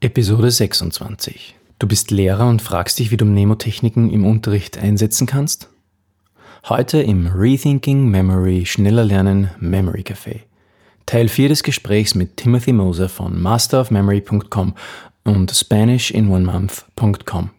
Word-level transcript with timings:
Episode 0.00 0.52
26. 0.52 1.56
Du 1.80 1.88
bist 1.88 2.12
Lehrer 2.12 2.46
und 2.46 2.62
fragst 2.62 3.00
dich, 3.00 3.10
wie 3.10 3.16
du 3.16 3.24
Mnemotechniken 3.24 4.10
im 4.10 4.24
Unterricht 4.24 4.78
einsetzen 4.78 5.26
kannst? 5.26 5.70
Heute 6.68 7.02
im 7.02 7.26
Rethinking 7.26 8.08
Memory 8.08 8.64
Schneller 8.64 9.02
Lernen 9.02 9.50
Memory 9.58 10.02
Café. 10.02 10.42
Teil 11.04 11.28
4 11.28 11.48
des 11.48 11.64
Gesprächs 11.64 12.14
mit 12.14 12.36
Timothy 12.36 12.72
Moser 12.72 13.08
von 13.08 13.42
masterofmemory.com 13.42 14.76
und 15.24 15.50
SpanishInOneMonth.com. 15.50 17.50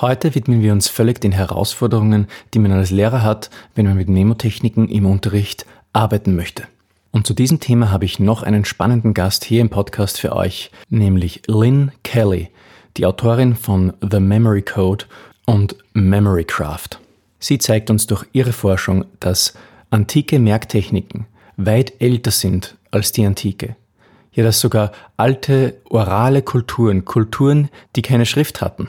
Heute 0.00 0.34
widmen 0.34 0.62
wir 0.62 0.72
uns 0.72 0.88
völlig 0.88 1.20
den 1.20 1.32
Herausforderungen, 1.32 2.26
die 2.54 2.58
man 2.58 2.72
als 2.72 2.90
Lehrer 2.90 3.22
hat, 3.22 3.50
wenn 3.74 3.84
man 3.84 3.98
mit 3.98 4.08
Mnemotechniken 4.08 4.88
im 4.88 5.04
Unterricht 5.04 5.66
arbeiten 5.92 6.36
möchte. 6.36 6.68
Und 7.14 7.28
zu 7.28 7.32
diesem 7.32 7.60
Thema 7.60 7.92
habe 7.92 8.06
ich 8.06 8.18
noch 8.18 8.42
einen 8.42 8.64
spannenden 8.64 9.14
Gast 9.14 9.44
hier 9.44 9.60
im 9.60 9.70
Podcast 9.70 10.18
für 10.18 10.34
euch, 10.34 10.72
nämlich 10.88 11.42
Lynn 11.46 11.92
Kelly, 12.02 12.50
die 12.96 13.06
Autorin 13.06 13.54
von 13.54 13.92
The 14.00 14.18
Memory 14.18 14.62
Code 14.62 15.04
und 15.46 15.76
Memory 15.92 16.42
Craft. 16.42 16.98
Sie 17.38 17.58
zeigt 17.58 17.88
uns 17.88 18.08
durch 18.08 18.24
ihre 18.32 18.52
Forschung, 18.52 19.04
dass 19.20 19.54
antike 19.90 20.40
Merktechniken 20.40 21.26
weit 21.56 21.92
älter 22.00 22.32
sind 22.32 22.74
als 22.90 23.12
die 23.12 23.24
Antike. 23.24 23.76
Ja, 24.32 24.42
dass 24.42 24.58
sogar 24.58 24.90
alte 25.16 25.76
orale 25.88 26.42
Kulturen, 26.42 27.04
Kulturen, 27.04 27.68
die 27.94 28.02
keine 28.02 28.26
Schrift 28.26 28.60
hatten, 28.60 28.88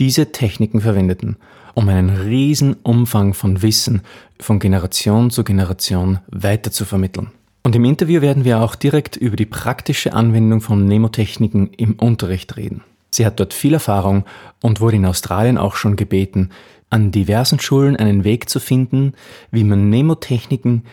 diese 0.00 0.32
Techniken 0.32 0.80
verwendeten, 0.80 1.36
um 1.74 1.88
einen 1.88 2.10
riesen 2.10 2.74
Umfang 2.82 3.34
von 3.34 3.62
Wissen 3.62 4.00
von 4.40 4.58
Generation 4.58 5.30
zu 5.30 5.44
Generation 5.44 6.18
weiter 6.28 6.72
zu 6.72 6.84
vermitteln. 6.84 7.28
Und 7.62 7.76
im 7.76 7.84
Interview 7.84 8.22
werden 8.22 8.44
wir 8.44 8.60
auch 8.62 8.74
direkt 8.74 9.16
über 9.16 9.36
die 9.36 9.46
praktische 9.46 10.14
Anwendung 10.14 10.62
von 10.62 10.86
Mnemotechniken 10.86 11.74
im 11.76 11.94
Unterricht 11.94 12.56
reden. 12.56 12.82
Sie 13.10 13.26
hat 13.26 13.38
dort 13.38 13.52
viel 13.52 13.74
Erfahrung 13.74 14.24
und 14.62 14.80
wurde 14.80 14.96
in 14.96 15.04
Australien 15.04 15.58
auch 15.58 15.74
schon 15.76 15.96
gebeten, 15.96 16.50
an 16.88 17.10
diversen 17.10 17.60
Schulen 17.60 17.96
einen 17.96 18.24
Weg 18.24 18.48
zu 18.48 18.58
finden, 18.58 19.12
wie 19.50 19.64
man 19.64 19.84
Mnemotechniken 19.88 20.84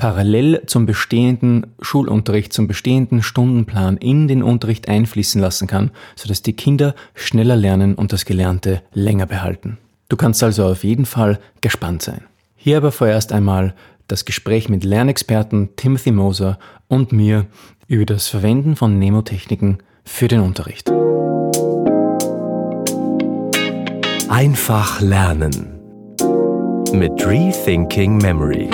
parallel 0.00 0.62
zum 0.64 0.86
bestehenden 0.86 1.66
Schulunterricht, 1.82 2.54
zum 2.54 2.66
bestehenden 2.66 3.22
Stundenplan 3.22 3.98
in 3.98 4.28
den 4.28 4.42
Unterricht 4.42 4.88
einfließen 4.88 5.42
lassen 5.42 5.68
kann, 5.68 5.90
sodass 6.16 6.40
die 6.40 6.54
Kinder 6.54 6.94
schneller 7.14 7.54
lernen 7.54 7.96
und 7.96 8.10
das 8.14 8.24
Gelernte 8.24 8.80
länger 8.94 9.26
behalten. 9.26 9.76
Du 10.08 10.16
kannst 10.16 10.42
also 10.42 10.64
auf 10.64 10.84
jeden 10.84 11.04
Fall 11.04 11.38
gespannt 11.60 12.00
sein. 12.00 12.22
Hier 12.56 12.78
aber 12.78 12.92
vorerst 12.92 13.30
einmal 13.30 13.74
das 14.08 14.24
Gespräch 14.24 14.70
mit 14.70 14.84
Lernexperten 14.84 15.76
Timothy 15.76 16.12
Moser 16.12 16.58
und 16.88 17.12
mir 17.12 17.44
über 17.86 18.06
das 18.06 18.26
Verwenden 18.26 18.76
von 18.76 18.98
Nemotechniken 18.98 19.82
für 20.06 20.28
den 20.28 20.40
Unterricht. 20.40 20.90
Einfach 24.30 25.02
lernen 25.02 25.78
mit 26.90 27.12
Rethinking 27.26 28.16
Memory. 28.16 28.70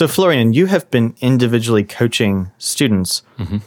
So, 0.00 0.08
Florian, 0.08 0.54
you 0.54 0.64
have 0.64 0.90
been 0.90 1.14
individually 1.20 1.84
coaching 1.84 2.50
students 2.56 3.22
mm-hmm. 3.38 3.58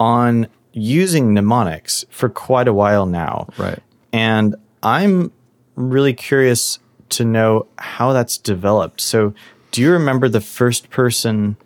on 0.00 0.48
using 0.72 1.32
mnemonics 1.32 2.04
for 2.10 2.28
quite 2.28 2.66
a 2.66 2.72
while 2.72 3.06
now. 3.06 3.46
Right. 3.56 3.78
And 4.12 4.56
I'm 4.82 5.30
really 5.76 6.14
curious 6.14 6.80
to 7.10 7.24
know 7.24 7.68
how 7.78 8.12
that's 8.12 8.38
developed. 8.38 9.00
So, 9.00 9.34
do 9.70 9.80
you 9.80 9.92
remember 9.92 10.28
the 10.28 10.40
first 10.40 10.90
person 10.90 11.56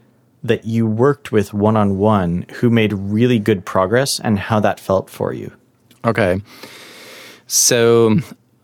that 0.44 0.66
you 0.66 0.86
worked 0.86 1.32
with 1.32 1.54
one 1.54 1.78
on 1.78 1.96
one 1.96 2.44
who 2.56 2.68
made 2.68 2.92
really 2.92 3.38
good 3.38 3.64
progress 3.64 4.20
and 4.20 4.38
how 4.38 4.60
that 4.60 4.78
felt 4.78 5.08
for 5.08 5.32
you? 5.32 5.50
Okay. 6.04 6.42
So, 7.46 8.18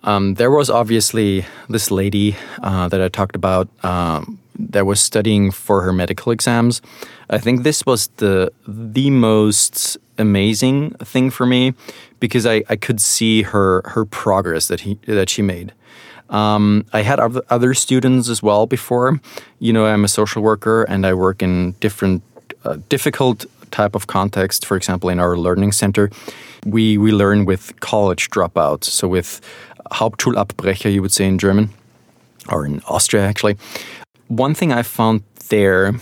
um, 0.05 0.35
there 0.35 0.51
was 0.51 0.69
obviously 0.69 1.47
this 1.71 1.91
lady 1.91 2.37
uh, 2.63 2.89
that 2.89 3.01
I 3.01 3.09
talked 3.09 3.35
about 3.35 3.71
um, 3.83 4.39
that 4.59 4.87
was 4.87 5.01
studying 5.01 5.51
for 5.51 5.83
her 5.83 5.93
medical 5.93 6.33
exams. 6.33 6.83
I 7.31 7.39
think 7.39 7.63
this 7.63 7.87
was 7.87 8.09
the 8.17 8.53
the 8.67 9.11
most 9.11 9.97
amazing 10.19 10.91
thing 11.05 11.31
for 11.31 11.47
me 11.47 11.75
because 12.21 12.45
I, 12.47 12.65
I 12.69 12.77
could 12.77 13.01
see 13.01 13.43
her 13.43 13.83
her 13.87 14.05
progress 14.05 14.69
that 14.69 14.81
he 14.81 14.99
that 15.07 15.31
she 15.31 15.43
made. 15.43 15.73
Um, 16.31 16.85
I 16.93 17.03
had 17.03 17.21
other 17.21 17.73
students 17.73 18.29
as 18.29 18.43
well 18.43 18.67
before. 18.67 19.19
You 19.61 19.73
know, 19.73 19.87
I'm 19.87 20.05
a 20.05 20.09
social 20.09 20.43
worker 20.43 20.83
and 20.83 21.07
I 21.07 21.15
work 21.15 21.43
in 21.43 21.73
different 21.81 22.23
uh, 22.65 22.79
difficult 22.89 23.47
type 23.71 23.95
of 23.95 24.07
context. 24.07 24.67
For 24.67 24.77
example, 24.77 25.09
in 25.09 25.21
our 25.21 25.37
learning 25.37 25.73
center, 25.73 26.11
we 26.67 26.99
we 26.99 27.13
learn 27.13 27.45
with 27.45 27.79
college 27.81 28.31
dropouts, 28.31 28.85
so 28.85 29.09
with 29.09 29.41
Hauptschulabbrecher, 29.93 30.93
you 30.93 31.01
would 31.01 31.13
say 31.13 31.25
in 31.25 31.39
German, 31.39 31.71
or 32.51 32.67
in 32.67 32.83
Austria 32.89 33.27
actually 33.27 33.57
one 34.29 34.55
thing 34.55 34.73
I 34.73 34.83
found 34.83 35.23
there, 35.49 35.95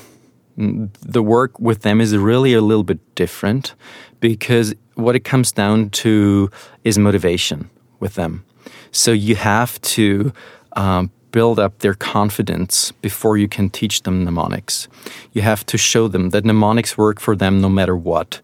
mm, 0.58 0.90
the 1.00 1.22
work 1.22 1.58
with 1.58 1.82
them 1.82 2.00
is 2.00 2.16
really 2.16 2.52
a 2.52 2.60
little 2.60 2.84
bit 2.84 2.98
different 3.14 3.74
because 4.20 4.74
what 4.94 5.16
it 5.16 5.24
comes 5.24 5.52
down 5.52 5.90
to 5.90 6.50
is 6.84 6.98
motivation 6.98 7.70
with 8.00 8.14
them. 8.14 8.44
So 8.90 9.12
you 9.12 9.36
have 9.36 9.80
to 9.82 10.32
um, 10.74 11.10
build 11.30 11.58
up 11.58 11.78
their 11.80 11.94
confidence 11.94 12.92
before 13.02 13.36
you 13.36 13.48
can 13.48 13.68
teach 13.70 14.02
them 14.02 14.24
mnemonics. 14.24 14.88
You 15.32 15.42
have 15.42 15.64
to 15.66 15.78
show 15.78 16.08
them 16.08 16.30
that 16.30 16.44
mnemonics 16.44 16.96
work 16.96 17.20
for 17.20 17.36
them 17.36 17.60
no 17.60 17.68
matter 17.68 17.96
what. 17.96 18.40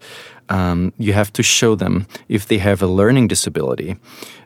Um, 0.49 0.93
you 0.97 1.13
have 1.13 1.33
to 1.33 1.43
show 1.43 1.75
them 1.75 2.05
if 2.29 2.47
they 2.47 2.59
have 2.59 2.81
a 2.81 2.87
learning 2.87 3.29
disability 3.29 3.97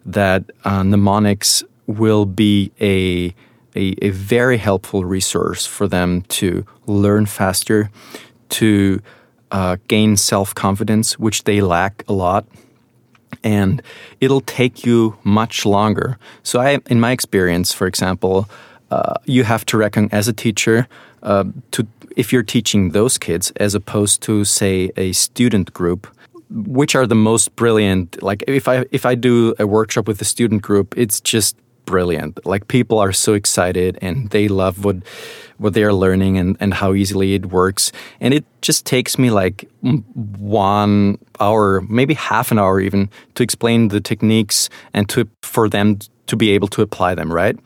that 0.06 0.46
uh, 0.64 0.84
mnemonics 0.84 1.64
will 1.88 2.26
be 2.26 2.72
a 2.80 3.34
a, 3.78 3.96
a 4.02 4.10
very 4.10 4.58
helpful 4.58 5.06
resource 5.06 5.66
for 5.66 5.88
them 5.88 6.22
to 6.24 6.66
learn 6.86 7.26
faster, 7.26 7.90
to 8.50 9.02
uh, 9.52 9.78
gain 9.88 10.18
self 10.18 10.54
confidence, 10.56 11.18
which 11.20 11.44
they 11.44 11.62
lack 11.62 12.04
a 12.08 12.14
lot. 12.14 12.46
And 13.44 13.82
it'll 14.20 14.42
take 14.42 14.86
you 14.86 15.18
much 15.24 15.66
longer. 15.66 16.18
So, 16.44 16.60
I, 16.60 16.80
in 16.88 17.00
my 17.00 17.12
experience, 17.12 17.72
for 17.74 17.88
example, 17.88 18.50
uh, 18.90 19.16
you 19.26 19.44
have 19.44 19.66
to 19.66 19.78
reckon 19.78 20.10
as 20.12 20.28
a 20.28 20.34
teacher 20.34 20.88
uh, 21.24 21.46
to 21.72 21.88
if 22.16 22.34
you're 22.34 22.44
teaching 22.44 22.92
those 22.92 23.18
kids 23.18 23.52
as 23.58 23.76
opposed 23.76 24.22
to 24.24 24.44
say 24.44 24.90
a 24.98 25.12
student 25.12 25.74
group 25.74 26.08
which 26.50 26.96
are 26.96 27.06
the 27.06 27.16
most 27.16 27.56
brilliant 27.56 28.22
like 28.24 28.44
if 28.48 28.68
i 28.68 28.86
if 28.92 29.06
i 29.06 29.14
do 29.14 29.54
a 29.60 29.68
workshop 29.68 30.08
with 30.08 30.22
a 30.22 30.26
student 30.26 30.62
group 30.62 30.98
it's 30.98 31.20
just 31.20 31.58
brilliant. 31.88 32.46
Like 32.46 32.68
people 32.68 33.00
are 33.00 33.12
so 33.12 33.34
excited 33.34 33.98
and 34.00 34.30
they 34.30 34.48
love 34.48 34.86
what 34.86 34.98
what 35.58 35.74
they 35.74 35.84
are 35.84 35.94
learning 35.94 36.38
and, 36.38 36.56
and 36.60 36.72
how 36.76 36.94
easily 36.94 37.34
it 37.34 37.48
works. 37.48 37.92
And 38.22 38.32
it 38.32 38.46
just 38.62 38.86
takes 38.86 39.18
me 39.18 39.32
like 39.32 39.68
one 40.38 41.18
hour, 41.40 41.82
maybe 41.90 42.14
half 42.14 42.52
an 42.52 42.60
hour 42.60 42.80
even, 42.80 43.10
to 43.34 43.42
explain 43.42 43.88
the 43.88 44.00
techniques 44.00 44.70
and 44.94 45.10
to 45.10 45.28
for 45.42 45.68
them 45.68 45.98
to 46.28 46.36
be 46.36 46.52
able 46.52 46.68
to 46.68 46.84
apply 46.84 47.16
them, 47.16 47.34
right? 47.34 47.58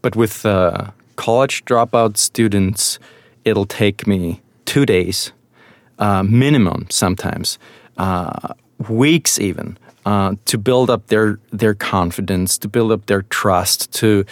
But 0.00 0.14
with 0.14 0.46
uh, 0.46 0.92
college 1.16 1.64
dropout 1.64 2.16
students, 2.18 3.00
it'll 3.44 3.66
take 3.66 4.06
me 4.06 4.40
two 4.64 4.86
days, 4.86 5.32
uh, 5.98 6.22
minimum 6.22 6.86
sometimes, 6.90 7.58
uh, 7.96 8.54
weeks 8.88 9.40
even 9.40 9.76
uh, 10.04 10.34
to 10.44 10.58
build 10.58 10.90
up 10.90 11.06
their 11.06 11.38
their 11.50 11.74
confidence, 11.74 12.58
to 12.58 12.68
build 12.68 12.92
up 12.92 13.06
their 13.06 13.22
trust, 13.22 13.92
to 13.94 14.24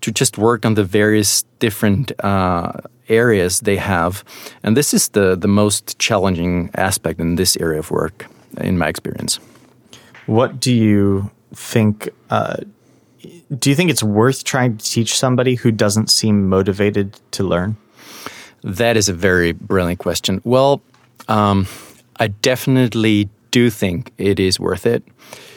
to 0.00 0.10
just 0.10 0.38
work 0.38 0.64
on 0.64 0.74
the 0.74 0.84
various 0.84 1.44
different 1.58 2.12
uh, 2.24 2.72
areas 3.08 3.60
they 3.60 3.76
have, 3.76 4.24
and 4.62 4.76
this 4.76 4.94
is 4.94 5.08
the 5.08 5.36
the 5.36 5.48
most 5.48 5.98
challenging 5.98 6.70
aspect 6.74 7.20
in 7.20 7.36
this 7.36 7.56
area 7.56 7.78
of 7.78 7.90
work, 7.90 8.26
in 8.60 8.78
my 8.78 8.88
experience. 8.88 9.40
What 10.26 10.60
do 10.60 10.74
you 10.74 11.30
think? 11.54 12.08
Uh, 12.30 12.56
do 13.58 13.70
you 13.70 13.76
think 13.76 13.90
it's 13.90 14.02
worth 14.02 14.44
trying 14.44 14.76
to 14.76 14.84
teach 14.84 15.18
somebody 15.18 15.54
who 15.56 15.70
doesn't 15.70 16.10
seem 16.10 16.48
motivated 16.48 17.18
to 17.32 17.44
learn? 17.44 17.76
That 18.62 18.96
is 18.96 19.08
a 19.08 19.12
very 19.12 19.52
brilliant 19.52 20.00
question. 20.00 20.40
Well, 20.44 20.80
um, 21.28 21.66
I 22.18 22.28
definitely 22.28 23.28
do 23.56 23.70
think 23.70 24.12
it 24.18 24.38
is 24.38 24.60
worth 24.60 24.84
it. 24.84 25.02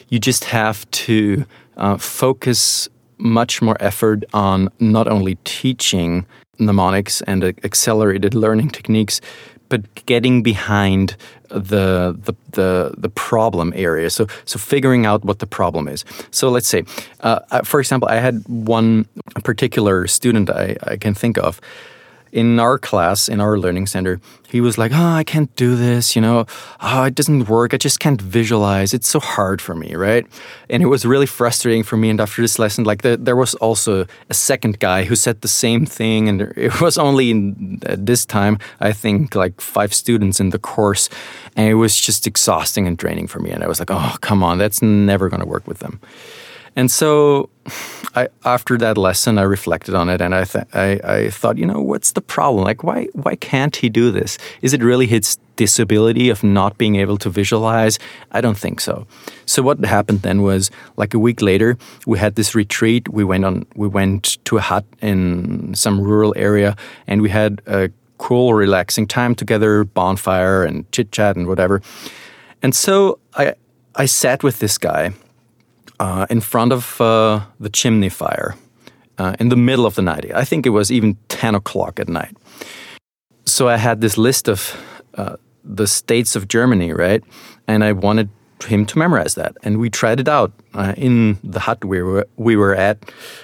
You 0.07 0.19
just 0.19 0.43
have 0.45 0.89
to 1.07 1.45
uh, 1.75 1.97
focus 1.97 2.89
much 3.17 3.61
more 3.61 3.75
effort 3.81 4.23
on 4.33 4.69
not 4.79 5.07
only 5.07 5.35
teaching 5.43 6.25
mnemonics 6.59 7.21
and 7.27 7.43
uh, 7.43 7.51
accelerated 7.63 8.33
learning 8.33 8.69
techniques, 8.69 9.19
but 9.67 9.81
getting 10.05 10.43
behind 10.43 11.15
the, 11.49 12.15
the 12.25 12.33
the 12.51 12.93
the 12.97 13.09
problem 13.09 13.73
area. 13.75 14.09
So 14.09 14.27
so 14.45 14.59
figuring 14.59 15.05
out 15.05 15.25
what 15.25 15.39
the 15.39 15.47
problem 15.47 15.87
is. 15.87 16.05
So 16.31 16.49
let's 16.49 16.69
say, 16.69 16.83
uh, 17.19 17.39
for 17.63 17.79
example, 17.79 18.07
I 18.09 18.19
had 18.21 18.35
one 18.47 19.05
particular 19.43 20.07
student 20.07 20.49
I, 20.49 20.77
I 20.93 20.97
can 20.97 21.13
think 21.13 21.37
of 21.37 21.59
in 22.31 22.59
our 22.59 22.77
class, 22.77 23.27
in 23.27 23.39
our 23.41 23.57
learning 23.57 23.87
center, 23.87 24.19
he 24.49 24.61
was 24.61 24.77
like, 24.77 24.91
Oh, 24.93 25.13
I 25.13 25.23
can't 25.23 25.53
do 25.55 25.75
this, 25.75 26.15
you 26.15 26.21
know, 26.21 26.45
oh, 26.81 27.03
it 27.03 27.15
doesn't 27.15 27.47
work. 27.47 27.73
I 27.73 27.77
just 27.77 27.99
can't 27.99 28.21
visualize. 28.21 28.93
It's 28.93 29.07
so 29.07 29.19
hard 29.19 29.61
for 29.61 29.75
me, 29.75 29.95
right? 29.95 30.25
And 30.69 30.81
it 30.83 30.87
was 30.87 31.05
really 31.05 31.25
frustrating 31.25 31.83
for 31.83 31.97
me. 31.97 32.09
And 32.09 32.19
after 32.19 32.41
this 32.41 32.57
lesson, 32.59 32.83
like, 32.83 33.01
the, 33.01 33.17
there 33.17 33.35
was 33.35 33.53
also 33.55 34.05
a 34.29 34.33
second 34.33 34.79
guy 34.79 35.03
who 35.03 35.15
said 35.15 35.41
the 35.41 35.47
same 35.47 35.85
thing. 35.85 36.27
And 36.27 36.41
it 36.55 36.81
was 36.81 36.97
only 36.97 37.31
in, 37.31 37.79
at 37.85 38.05
this 38.05 38.25
time, 38.25 38.57
I 38.79 38.91
think, 38.91 39.35
like 39.35 39.61
five 39.61 39.93
students 39.93 40.39
in 40.39 40.49
the 40.49 40.59
course. 40.59 41.09
And 41.55 41.67
it 41.67 41.75
was 41.75 41.95
just 41.95 42.27
exhausting 42.27 42.87
and 42.87 42.97
draining 42.97 43.27
for 43.27 43.39
me. 43.39 43.51
And 43.51 43.63
I 43.63 43.67
was 43.67 43.79
like, 43.79 43.91
Oh, 43.91 44.15
come 44.21 44.43
on, 44.43 44.57
that's 44.57 44.81
never 44.81 45.29
going 45.29 45.41
to 45.41 45.47
work 45.47 45.67
with 45.67 45.79
them. 45.79 45.99
And 46.79 46.89
so 46.89 47.49
I, 48.15 48.29
after 48.45 48.77
that 48.77 48.97
lesson, 48.97 49.37
I 49.37 49.41
reflected 49.41 49.95
on 49.95 50.07
it 50.07 50.21
and 50.21 50.33
I, 50.33 50.45
th- 50.45 50.63
I, 50.73 50.99
I, 51.03 51.29
thought, 51.29 51.57
you 51.57 51.65
know, 51.65 51.81
what's 51.81 52.13
the 52.13 52.21
problem? 52.21 52.63
Like, 52.63 52.85
why, 52.85 53.09
why 53.11 53.35
can't 53.35 53.75
he 53.75 53.89
do 53.89 54.11
this? 54.11 54.37
Is 54.61 54.73
it 54.73 54.81
really 54.81 55.05
his 55.05 55.37
disability 55.57 56.29
of 56.29 56.41
not 56.41 56.77
being 56.77 56.95
able 56.95 57.17
to 57.17 57.29
visualize? 57.29 57.99
I 58.31 58.39
don't 58.39 58.57
think 58.57 58.79
so. 58.79 59.05
So 59.45 59.61
what 59.61 59.83
happened 59.83 60.21
then 60.21 60.41
was, 60.41 60.71
like 60.95 61.13
a 61.13 61.19
week 61.19 61.41
later, 61.41 61.77
we 62.07 62.17
had 62.17 62.35
this 62.35 62.55
retreat. 62.55 63.09
We 63.09 63.25
went 63.25 63.43
on, 63.43 63.65
we 63.75 63.89
went 63.89 64.37
to 64.45 64.55
a 64.55 64.61
hut 64.61 64.85
in 65.01 65.75
some 65.75 65.99
rural 65.99 66.33
area, 66.37 66.77
and 67.07 67.21
we 67.21 67.29
had 67.29 67.61
a 67.67 67.89
cool, 68.19 68.53
relaxing 68.53 69.05
time 69.05 69.35
together, 69.35 69.83
bonfire 69.83 70.63
and 70.63 70.89
chit 70.93 71.11
chat 71.11 71.35
and 71.35 71.45
whatever. 71.45 71.81
And 72.63 72.73
so 72.73 73.19
I, 73.33 73.55
I 73.95 74.05
sat 74.05 74.43
with 74.43 74.59
this 74.59 74.77
guy 74.77 75.11
uh, 75.99 76.25
in 76.29 76.41
front 76.41 76.71
of 76.71 76.99
uh, 77.01 77.41
the 77.59 77.69
chimney 77.69 78.09
fire 78.09 78.55
uh, 79.17 79.35
in 79.39 79.49
the 79.49 79.55
middle 79.55 79.85
of 79.85 79.95
the 79.95 80.01
night. 80.01 80.31
I 80.33 80.45
think 80.45 80.65
it 80.65 80.69
was 80.69 80.91
even 80.91 81.17
10 81.27 81.55
o'clock 81.55 81.99
at 81.99 82.07
night. 82.07 82.35
So 83.45 83.67
I 83.67 83.77
had 83.77 84.01
this 84.01 84.17
list 84.17 84.47
of 84.47 84.75
uh, 85.15 85.35
the 85.63 85.87
states 85.87 86.35
of 86.35 86.47
Germany, 86.47 86.93
right? 86.93 87.23
And 87.67 87.83
I 87.83 87.91
wanted 87.91 88.29
him 88.65 88.85
to 88.85 88.97
memorize 88.97 89.35
that. 89.35 89.57
And 89.63 89.79
we 89.79 89.89
tried 89.89 90.19
it 90.19 90.27
out 90.27 90.51
uh, 90.73 90.93
in 90.97 91.37
the 91.43 91.59
hut 91.59 91.83
we 91.83 92.01
were, 92.01 92.27
we 92.37 92.55
were 92.55 92.75
at 92.75 92.97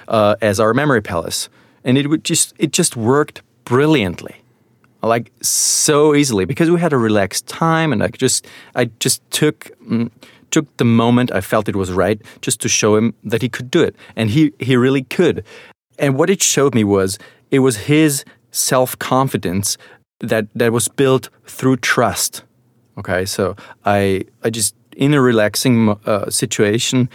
uh, 0.07 0.35
as 0.41 0.59
our 0.59 0.73
memory 0.73 1.01
palace. 1.01 1.49
And 1.83 1.97
it 1.97 2.07
would 2.07 2.23
just 2.23 2.55
it 2.57 2.71
just 2.71 2.95
worked 2.95 3.43
brilliantly 3.63 4.35
like 5.05 5.31
so 5.41 6.15
easily 6.15 6.45
because 6.45 6.69
we 6.69 6.79
had 6.79 6.93
a 6.93 6.97
relaxed 6.97 7.47
time 7.47 7.93
and 7.93 8.03
I 8.03 8.07
just 8.07 8.47
I 8.73 8.85
just 8.99 9.21
took 9.31 9.71
mm, 9.87 10.09
took 10.51 10.77
the 10.77 10.85
moment 10.85 11.31
I 11.31 11.41
felt 11.41 11.69
it 11.69 11.75
was 11.75 11.91
right 11.91 12.21
just 12.41 12.61
to 12.61 12.69
show 12.69 12.95
him 12.95 13.13
that 13.23 13.41
he 13.41 13.49
could 13.49 13.69
do 13.71 13.81
it. 13.81 13.95
And 14.15 14.29
he, 14.29 14.53
he 14.59 14.75
really 14.75 15.03
could. 15.03 15.43
And 15.99 16.17
what 16.17 16.29
it 16.29 16.41
showed 16.41 16.75
me 16.75 16.83
was 16.83 17.17
it 17.51 17.59
was 17.59 17.77
his 17.77 18.25
self 18.51 18.97
confidence 18.99 19.77
that, 20.19 20.47
that 20.55 20.71
was 20.71 20.87
built 20.87 21.29
through 21.45 21.77
trust. 21.77 22.43
Okay, 22.97 23.25
so 23.25 23.55
I, 23.83 24.23
I 24.43 24.49
just, 24.49 24.75
in 24.95 25.13
a 25.13 25.21
relaxing 25.21 25.97
uh, 26.05 26.29
situation, 26.29 27.09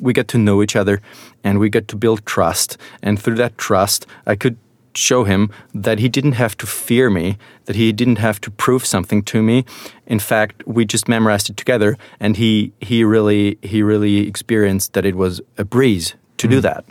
we 0.00 0.12
get 0.12 0.28
to 0.28 0.38
know 0.38 0.62
each 0.62 0.76
other 0.76 1.00
and 1.42 1.58
we 1.58 1.68
get 1.68 1.88
to 1.88 1.96
build 1.96 2.24
trust. 2.26 2.76
And 3.02 3.20
through 3.20 3.36
that 3.36 3.56
trust, 3.58 4.06
I 4.26 4.36
could 4.36 4.56
show 4.94 5.24
him 5.24 5.50
that 5.74 5.98
he 5.98 6.08
didn't 6.08 6.32
have 6.32 6.56
to 6.58 6.66
fear 6.66 7.10
me, 7.10 7.38
that 7.64 7.76
he 7.76 7.92
didn't 7.92 8.18
have 8.18 8.40
to 8.42 8.50
prove 8.50 8.84
something 8.84 9.22
to 9.24 9.42
me. 9.42 9.64
In 10.06 10.18
fact, 10.18 10.62
we 10.66 10.84
just 10.84 11.08
memorized 11.08 11.50
it 11.50 11.56
together, 11.56 11.96
and 12.20 12.36
he 12.36 12.72
he 12.80 13.04
really 13.04 13.58
he 13.62 13.82
really 13.82 14.26
experienced 14.26 14.92
that 14.92 15.04
it 15.04 15.14
was 15.14 15.40
a 15.58 15.64
breeze 15.64 16.14
to 16.38 16.46
mm. 16.46 16.50
do 16.50 16.60
that. 16.60 16.84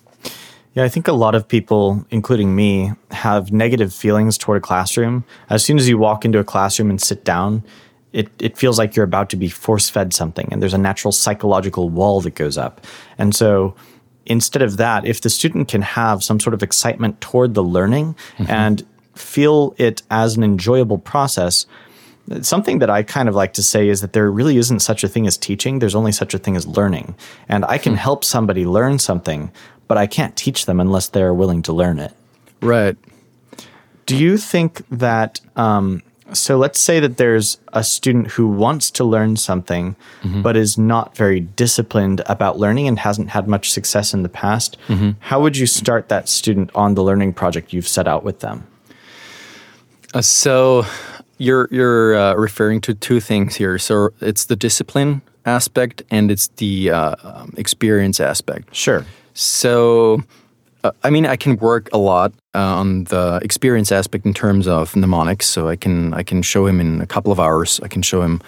Yeah, 0.74 0.86
I 0.86 0.89
think 0.89 1.07
a 1.07 1.13
lot 1.13 1.36
of 1.36 1.48
people, 1.48 2.06
including 2.12 2.56
me, 2.56 2.92
have 3.12 3.51
negative 3.51 3.94
feelings 3.94 4.38
toward 4.38 4.59
a 4.59 4.62
classroom. 4.62 5.25
As 5.50 5.65
soon 5.65 5.77
as 5.77 5.89
you 5.89 5.98
walk 5.98 6.24
into 6.24 6.39
a 6.39 6.45
classroom 6.45 6.89
and 6.89 7.01
sit 7.01 7.25
down, 7.25 7.63
it, 8.13 8.30
it 8.39 8.57
feels 8.57 8.77
like 8.77 8.95
you're 8.95 9.06
about 9.06 9.30
to 9.31 9.36
be 9.36 9.50
force 9.50 9.89
fed 9.89 10.13
something, 10.13 10.48
and 10.50 10.62
there's 10.62 10.74
a 10.74 10.77
natural 10.77 11.12
psychological 11.12 11.89
wall 11.89 12.21
that 12.21 12.36
goes 12.36 12.57
up. 12.57 12.86
And 13.18 13.36
so 13.36 13.75
instead 14.25 14.62
of 14.62 14.77
that, 14.77 15.06
if 15.06 15.21
the 15.21 15.29
student 15.29 15.68
can 15.68 15.81
have 15.81 16.23
some 16.23 16.39
sort 16.39 16.53
of 16.53 16.63
excitement 16.63 17.21
toward 17.21 17.53
the 17.53 17.63
learning 17.63 18.15
mm-hmm. 18.38 18.50
and 18.50 18.85
feel 19.15 19.75
it 19.77 20.01
as 20.09 20.38
an 20.38 20.44
enjoyable 20.44 20.97
process, 20.97 21.65
something 22.41 22.79
that 22.79 22.89
I 22.89 23.03
kind 23.03 23.27
of 23.27 23.35
like 23.35 23.53
to 23.53 23.63
say 23.63 23.89
is 23.89 24.01
that 24.01 24.13
there 24.13 24.31
really 24.31 24.57
isn't 24.57 24.79
such 24.79 25.03
a 25.03 25.07
thing 25.07 25.27
as 25.27 25.38
teaching. 25.38 25.79
There's 25.79 25.95
only 25.95 26.12
such 26.12 26.33
a 26.33 26.38
thing 26.38 26.56
as 26.56 26.68
learning. 26.68 27.15
And 27.50 27.65
I 27.65 27.77
can 27.77 27.94
hmm. 27.94 27.97
help 28.00 28.23
somebody 28.23 28.65
learn 28.65 29.00
something, 29.00 29.51
but 29.88 29.97
I 29.97 30.07
can't 30.07 30.35
teach 30.35 30.65
them 30.65 30.79
unless 30.79 31.09
they're 31.09 31.33
willing 31.33 31.62
to 31.63 31.74
learn 31.74 32.00
it. 32.00 32.13
Right. 32.62 32.95
Do 34.06 34.15
you 34.15 34.38
think 34.38 34.88
that 34.89 35.39
um, 35.56 36.01
so 36.33 36.57
let's 36.57 36.79
say 36.79 36.99
that 36.99 37.17
there's 37.17 37.57
a 37.73 37.83
student 37.83 38.27
who 38.27 38.47
wants 38.47 38.91
to 38.91 39.03
learn 39.03 39.35
something, 39.35 39.95
mm-hmm. 40.21 40.41
but 40.41 40.55
is 40.55 40.77
not 40.77 41.15
very 41.15 41.39
disciplined 41.39 42.21
about 42.25 42.57
learning 42.57 42.87
and 42.87 42.99
hasn't 42.99 43.29
had 43.29 43.47
much 43.47 43.71
success 43.71 44.13
in 44.13 44.23
the 44.23 44.29
past. 44.29 44.77
Mm-hmm. 44.87 45.11
How 45.19 45.41
would 45.41 45.57
you 45.57 45.67
start 45.67 46.09
that 46.09 46.29
student 46.29 46.71
on 46.75 46.95
the 46.95 47.03
learning 47.03 47.33
project 47.33 47.73
you've 47.73 47.87
set 47.87 48.07
out 48.07 48.23
with 48.23 48.39
them? 48.39 48.67
Uh, 50.13 50.21
so 50.21 50.85
you're 51.37 51.67
you're 51.71 52.15
uh, 52.15 52.35
referring 52.35 52.81
to 52.81 52.93
two 52.93 53.19
things 53.19 53.55
here. 53.55 53.77
So 53.77 54.09
it's 54.21 54.45
the 54.45 54.55
discipline 54.55 55.21
aspect 55.45 56.03
and 56.11 56.29
it's 56.29 56.47
the 56.57 56.91
uh, 56.91 57.15
um, 57.23 57.53
experience 57.57 58.19
aspect. 58.19 58.75
Sure. 58.75 59.05
So 59.33 60.23
uh, 60.83 60.91
I 61.03 61.09
mean, 61.09 61.25
I 61.25 61.35
can 61.35 61.57
work 61.57 61.89
a 61.93 61.97
lot 61.97 62.33
uh, 62.53 62.59
on 62.59 63.06
the 63.06 63.39
experience 63.44 63.92
aspect 63.92 64.25
in 64.25 64.33
terms 64.33 64.68
of 64.68 64.95
mnemonics. 64.95 65.48
So 65.48 65.69
I 65.69 65.75
can 65.75 66.13
I 66.13 66.24
can 66.24 66.42
show 66.42 66.65
him 66.65 66.80
in 66.80 67.01
a 67.01 67.07
couple 67.07 67.31
of 67.31 67.39
hours. 67.39 67.80
I 67.81 67.88
can 67.88 68.01
show 68.01 68.21
him, 68.21 68.42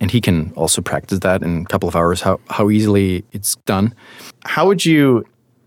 and 0.00 0.10
he 0.10 0.20
can 0.20 0.52
also 0.54 0.82
practice 0.82 1.20
that 1.20 1.42
in 1.42 1.62
a 1.62 1.64
couple 1.64 1.88
of 1.88 1.96
hours. 1.96 2.20
How 2.20 2.40
how 2.50 2.70
easily 2.70 3.24
it's 3.32 3.56
done. 3.66 3.94
How 4.44 4.66
would 4.66 4.84
you 4.84 5.24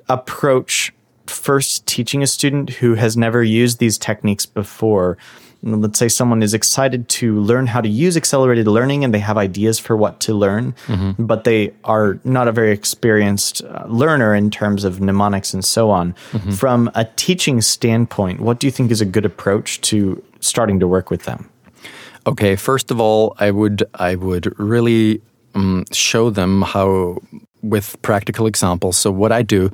approach 0.10 0.94
first 1.28 1.86
teaching 1.86 2.24
a 2.24 2.28
student 2.28 2.70
who 2.70 2.96
has 2.96 3.16
never 3.16 3.44
used 3.44 3.80
these 3.80 3.98
techniques 3.98 4.46
before? 4.46 5.18
Let's 5.64 6.00
say 6.00 6.08
someone 6.08 6.42
is 6.42 6.54
excited 6.54 7.08
to 7.08 7.40
learn 7.40 7.68
how 7.68 7.82
to 7.82 7.90
use 7.90 8.18
accelerated 8.18 8.68
learning 8.68 9.04
and 9.04 9.14
they 9.14 9.20
have 9.20 9.38
ideas 9.38 9.78
for 9.78 9.96
what 9.96 10.20
to 10.22 10.34
learn, 10.34 10.74
mm-hmm. 10.88 11.24
but 11.24 11.44
they 11.44 11.74
are 11.84 12.20
not 12.24 12.48
a 12.48 12.52
very 12.52 12.72
experienced 12.72 13.64
uh, 13.64 13.86
learner 13.88 14.34
in 14.34 14.50
terms 14.50 14.84
of 14.84 15.00
mnemonics 15.00 15.54
and 15.54 15.64
so 15.64 15.92
on. 15.92 16.14
Mm-hmm. 16.32 16.52
From 16.52 16.90
a 16.96 17.06
teaching 17.16 17.62
standpoint, 17.62 18.40
what 18.40 18.60
do 18.60 18.68
you 18.68 18.72
think 18.72 18.92
is 18.92 19.02
a 19.02 19.06
good 19.06 19.26
approach 19.26 19.82
to 19.82 20.22
starting 20.40 20.80
to 20.80 20.88
work 20.88 21.10
with 21.10 21.24
them? 21.24 21.50
Okay, 22.28 22.56
first 22.56 22.92
of 22.92 23.00
all, 23.00 23.36
I 23.40 23.52
would 23.52 23.84
I 23.96 24.16
would 24.16 24.58
really 24.60 25.22
um, 25.56 25.86
show 25.92 26.30
them 26.30 26.62
how 26.62 27.18
with 27.62 28.00
practical 28.02 28.48
examples. 28.48 28.98
So 28.98 29.12
what 29.12 29.32
I 29.32 29.42
do 29.42 29.72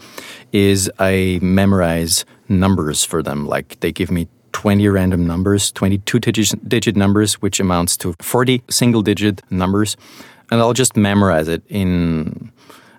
is 0.51 0.91
I 0.99 1.39
memorize 1.41 2.25
numbers 2.49 3.03
for 3.03 3.21
them. 3.23 3.45
Like 3.45 3.79
they 3.79 3.91
give 3.91 4.11
me 4.11 4.27
20 4.57 4.87
random 4.87 5.27
numbers, 5.27 5.71
22 5.73 6.17
digit, 6.17 6.67
digit 6.67 6.95
numbers, 6.95 7.35
which 7.35 7.59
amounts 7.59 7.95
to 7.95 8.15
40 8.19 8.63
single 8.71 9.03
digit 9.03 9.43
numbers. 9.51 9.95
And 10.49 10.59
I'll 10.59 10.73
just 10.73 10.97
memorize 10.97 11.47
it 11.47 11.61
in 11.69 12.51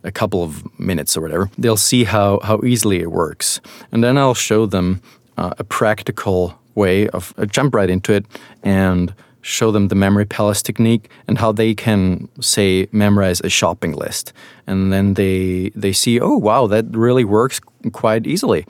a 0.04 0.12
couple 0.12 0.44
of 0.44 0.62
minutes 0.78 1.16
or 1.16 1.20
whatever. 1.20 1.50
They'll 1.58 1.76
see 1.76 2.04
how, 2.04 2.38
how 2.44 2.60
easily 2.62 3.00
it 3.00 3.10
works. 3.10 3.60
And 3.90 4.04
then 4.04 4.16
I'll 4.16 4.34
show 4.34 4.66
them 4.66 5.02
uh, 5.36 5.54
a 5.58 5.64
practical 5.64 6.56
way 6.76 7.08
of 7.08 7.34
uh, 7.36 7.44
jump 7.44 7.74
right 7.74 7.90
into 7.90 8.12
it 8.12 8.24
and 8.62 9.12
show 9.40 9.72
them 9.72 9.88
the 9.88 9.96
memory 9.96 10.26
palace 10.26 10.62
technique 10.62 11.10
and 11.26 11.38
how 11.38 11.50
they 11.50 11.74
can 11.74 12.28
say 12.40 12.86
memorize 12.92 13.40
a 13.40 13.48
shopping 13.48 13.92
list 13.92 14.32
and 14.66 14.92
then 14.92 15.14
they 15.14 15.70
they 15.74 15.92
see 15.92 16.20
oh 16.20 16.36
wow 16.36 16.66
that 16.66 16.84
really 16.90 17.24
works 17.24 17.60
quite 17.92 18.26
easily 18.26 18.66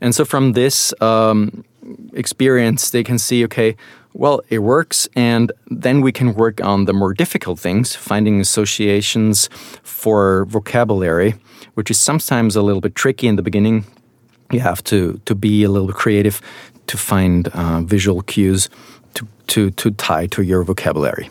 and 0.00 0.14
so 0.14 0.24
from 0.24 0.52
this 0.52 0.94
um, 1.00 1.64
experience, 2.12 2.90
they 2.90 3.04
can 3.04 3.18
see, 3.18 3.44
okay, 3.44 3.76
well, 4.12 4.40
it 4.48 4.58
works, 4.58 5.08
and 5.14 5.52
then 5.68 6.00
we 6.00 6.10
can 6.12 6.34
work 6.34 6.60
on 6.64 6.86
the 6.86 6.92
more 6.92 7.14
difficult 7.14 7.58
things, 7.58 7.94
finding 7.94 8.40
associations 8.40 9.48
for 9.82 10.46
vocabulary, 10.46 11.34
which 11.74 11.90
is 11.90 11.98
sometimes 11.98 12.56
a 12.56 12.62
little 12.62 12.80
bit 12.80 12.94
tricky 12.94 13.28
in 13.28 13.36
the 13.36 13.42
beginning. 13.42 13.84
You 14.50 14.60
have 14.60 14.82
to, 14.84 15.20
to 15.26 15.34
be 15.34 15.62
a 15.62 15.68
little 15.68 15.86
bit 15.86 15.96
creative 15.96 16.40
to 16.88 16.96
find 16.96 17.48
uh, 17.48 17.82
visual 17.82 18.22
cues 18.22 18.68
to, 19.14 19.26
to, 19.48 19.70
to 19.70 19.90
tie 19.92 20.26
to 20.28 20.42
your 20.42 20.64
vocabulary. 20.64 21.30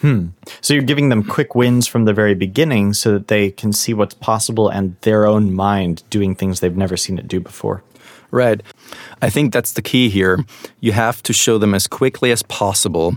Hmm. 0.00 0.26
So 0.60 0.74
you're 0.74 0.82
giving 0.82 1.08
them 1.08 1.24
quick 1.24 1.54
wins 1.54 1.88
from 1.88 2.04
the 2.04 2.12
very 2.12 2.34
beginning 2.34 2.92
so 2.92 3.12
that 3.12 3.28
they 3.28 3.50
can 3.50 3.72
see 3.72 3.94
what's 3.94 4.14
possible 4.14 4.68
and 4.68 4.96
their 5.00 5.26
own 5.26 5.52
mind 5.52 6.02
doing 6.10 6.34
things 6.34 6.60
they've 6.60 6.76
never 6.76 6.96
seen 6.96 7.18
it 7.18 7.26
do 7.26 7.40
before. 7.40 7.82
Right. 8.34 8.60
I 9.22 9.30
think 9.30 9.52
that's 9.52 9.74
the 9.74 9.80
key 9.80 10.08
here. 10.08 10.44
You 10.80 10.90
have 10.90 11.22
to 11.22 11.32
show 11.32 11.56
them 11.56 11.72
as 11.72 11.86
quickly 11.86 12.32
as 12.32 12.42
possible 12.42 13.14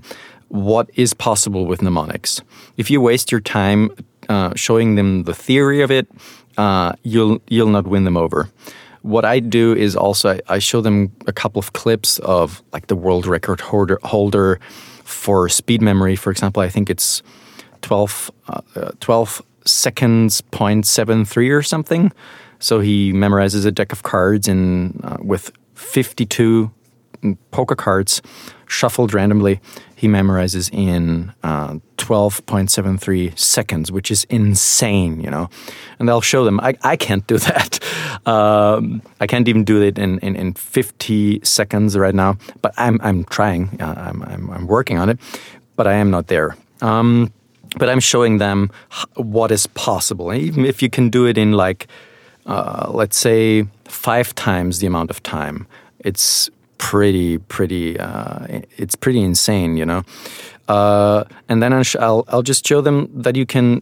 what 0.49 0.91
is 0.93 1.15
possible 1.15 1.65
with 1.65 1.81
mnemonics. 1.81 2.43
If 2.77 2.91
you 2.91 3.01
waste 3.01 3.31
your 3.31 3.41
time 3.41 3.89
uh, 4.29 4.53
showing 4.55 4.93
them 4.93 5.23
the 5.23 5.33
theory 5.33 5.81
of 5.81 5.89
it, 5.89 6.07
uh, 6.57 6.93
you'll 7.01 7.41
you'll 7.47 7.69
not 7.69 7.87
win 7.87 8.03
them 8.03 8.15
over. 8.15 8.47
What 9.01 9.25
I 9.25 9.39
do 9.39 9.75
is 9.75 9.95
also 9.95 10.35
I, 10.35 10.41
I 10.49 10.59
show 10.59 10.81
them 10.81 11.11
a 11.25 11.33
couple 11.33 11.57
of 11.57 11.73
clips 11.73 12.19
of 12.19 12.61
like 12.71 12.85
the 12.85 12.95
world 12.95 13.25
record 13.25 13.59
holder, 13.59 13.97
holder 14.03 14.59
for 15.03 15.49
speed 15.49 15.81
memory. 15.81 16.15
For 16.15 16.29
example, 16.29 16.61
I 16.61 16.69
think 16.69 16.91
it's 16.91 17.23
12, 17.81 18.31
uh, 18.49 18.91
12 18.99 19.41
seconds 19.65 20.41
point 20.41 20.85
seven 20.85 21.25
three 21.25 21.49
or 21.49 21.63
something. 21.63 22.11
So 22.59 22.79
he 22.79 23.13
memorizes 23.13 23.65
a 23.65 23.71
deck 23.71 23.91
of 23.91 24.03
cards 24.03 24.47
in 24.47 24.99
uh, 25.03 25.17
with 25.19 25.51
52 25.75 26.71
poker 27.51 27.75
cards 27.75 28.21
shuffled 28.67 29.13
randomly. 29.13 29.59
He 29.95 30.07
memorizes 30.07 30.71
in 30.71 31.33
uh, 31.43 31.75
12.73 31.97 33.37
seconds, 33.37 33.91
which 33.91 34.11
is 34.11 34.25
insane, 34.25 35.19
you 35.21 35.29
know. 35.29 35.49
And 35.99 36.09
I'll 36.09 36.21
show 36.21 36.43
them. 36.43 36.59
I, 36.59 36.75
I 36.83 36.95
can't 36.95 37.25
do 37.27 37.37
that. 37.49 37.79
Um, 38.27 39.01
I 39.19 39.27
can't 39.27 39.47
even 39.47 39.63
do 39.63 39.81
it 39.81 39.97
in, 39.97 40.19
in, 40.19 40.35
in 40.35 40.53
50 40.53 41.41
seconds 41.43 41.97
right 41.97 42.15
now, 42.15 42.37
but 42.61 42.73
I'm, 42.77 42.99
I'm 43.01 43.23
trying. 43.25 43.81
Uh, 43.81 43.93
I'm, 43.97 44.21
I'm, 44.23 44.49
I'm 44.51 44.67
working 44.67 44.97
on 44.97 45.09
it, 45.09 45.19
but 45.75 45.87
I 45.87 45.93
am 45.93 46.11
not 46.11 46.27
there. 46.27 46.55
Um, 46.81 47.33
but 47.77 47.89
I'm 47.89 47.99
showing 47.99 48.37
them 48.37 48.71
what 49.15 49.51
is 49.51 49.67
possible. 49.67 50.33
Even 50.33 50.65
if 50.65 50.81
you 50.81 50.89
can 50.89 51.09
do 51.09 51.25
it 51.25 51.37
in 51.37 51.53
like, 51.53 51.87
uh, 52.47 52.89
let's 52.93 53.17
say, 53.17 53.67
five 53.85 54.33
times 54.35 54.79
the 54.79 54.87
amount 54.87 55.09
of 55.09 55.21
time, 55.23 55.67
it's 55.99 56.49
pretty, 56.77 57.37
pretty, 57.37 57.99
uh, 57.99 58.61
it's 58.77 58.95
pretty 58.95 59.21
insane, 59.21 59.77
you 59.77 59.85
know. 59.85 60.03
Uh, 60.67 61.23
and 61.47 61.61
then 61.61 61.73
I'll, 61.73 62.25
I'll 62.27 62.43
just 62.43 62.65
show 62.65 62.81
them 62.81 63.09
that 63.13 63.35
you 63.35 63.45
can, 63.45 63.81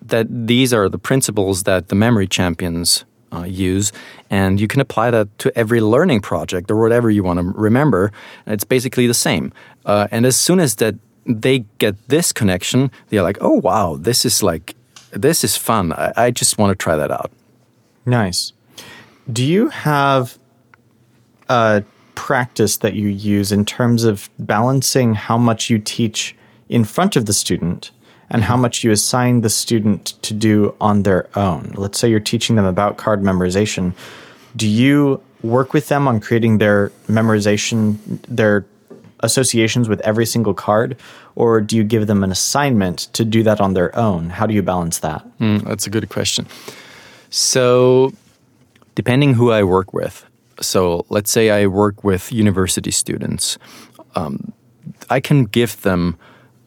that 0.00 0.26
these 0.46 0.72
are 0.72 0.88
the 0.88 0.98
principles 0.98 1.64
that 1.64 1.88
the 1.88 1.94
memory 1.94 2.26
champions 2.26 3.04
uh, 3.32 3.44
use, 3.44 3.92
and 4.30 4.60
you 4.60 4.68
can 4.68 4.80
apply 4.80 5.10
that 5.10 5.38
to 5.38 5.56
every 5.56 5.80
learning 5.80 6.20
project 6.20 6.70
or 6.70 6.76
whatever 6.76 7.10
you 7.10 7.22
want 7.22 7.38
to 7.40 7.44
remember. 7.44 8.12
It's 8.46 8.64
basically 8.64 9.06
the 9.06 9.14
same. 9.14 9.52
Uh, 9.86 10.08
and 10.10 10.26
as 10.26 10.36
soon 10.36 10.60
as 10.60 10.76
that 10.76 10.96
they 11.24 11.60
get 11.78 11.96
this 12.08 12.32
connection, 12.32 12.90
they're 13.08 13.22
like, 13.22 13.38
"Oh 13.40 13.60
wow, 13.60 13.96
this 13.96 14.24
is 14.24 14.42
like, 14.42 14.74
this 15.12 15.44
is 15.44 15.56
fun. 15.56 15.92
I, 15.92 16.12
I 16.16 16.30
just 16.30 16.58
want 16.58 16.78
to 16.78 16.82
try 16.82 16.96
that 16.96 17.10
out." 17.10 17.30
Nice. 18.04 18.52
Do 19.32 19.44
you 19.44 19.68
have 19.68 20.38
a 21.48 21.84
practice 22.14 22.78
that 22.78 22.94
you 22.94 23.08
use 23.08 23.52
in 23.52 23.64
terms 23.64 24.04
of 24.04 24.28
balancing 24.38 25.14
how 25.14 25.38
much 25.38 25.70
you 25.70 25.78
teach 25.78 26.36
in 26.68 26.84
front 26.84 27.16
of 27.16 27.26
the 27.26 27.32
student 27.32 27.90
and 28.30 28.42
how 28.42 28.56
much 28.56 28.82
you 28.82 28.90
assign 28.90 29.42
the 29.42 29.50
student 29.50 30.14
to 30.22 30.34
do 30.34 30.74
on 30.80 31.02
their 31.02 31.28
own? 31.36 31.72
Let's 31.76 31.98
say 31.98 32.08
you're 32.08 32.20
teaching 32.20 32.56
them 32.56 32.64
about 32.64 32.96
card 32.96 33.22
memorization. 33.22 33.94
Do 34.56 34.68
you 34.68 35.22
work 35.42 35.72
with 35.72 35.88
them 35.88 36.08
on 36.08 36.20
creating 36.20 36.58
their 36.58 36.90
memorization, 37.08 37.98
their 38.28 38.64
associations 39.20 39.88
with 39.88 40.00
every 40.00 40.26
single 40.26 40.54
card, 40.54 40.96
or 41.34 41.60
do 41.60 41.76
you 41.76 41.84
give 41.84 42.06
them 42.06 42.24
an 42.24 42.30
assignment 42.30 42.98
to 43.12 43.24
do 43.24 43.42
that 43.42 43.60
on 43.60 43.74
their 43.74 43.94
own? 43.96 44.30
How 44.30 44.46
do 44.46 44.54
you 44.54 44.62
balance 44.62 44.98
that? 44.98 45.24
Mm, 45.38 45.64
that's 45.64 45.86
a 45.86 45.90
good 45.90 46.08
question. 46.08 46.46
So, 47.34 48.12
depending 48.94 49.32
who 49.32 49.50
I 49.50 49.62
work 49.62 49.94
with, 49.94 50.26
so 50.60 51.06
let's 51.08 51.30
say 51.30 51.48
I 51.48 51.66
work 51.66 52.04
with 52.04 52.30
university 52.30 52.90
students, 52.90 53.56
um, 54.14 54.52
I 55.08 55.18
can 55.20 55.46
give 55.46 55.80
them 55.80 56.18